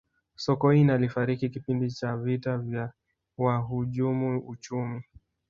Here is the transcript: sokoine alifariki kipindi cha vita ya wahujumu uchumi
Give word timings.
sokoine 0.35 0.93
alifariki 0.93 1.49
kipindi 1.49 1.91
cha 1.91 2.17
vita 2.17 2.63
ya 2.71 2.91
wahujumu 3.37 4.39
uchumi 4.49 5.03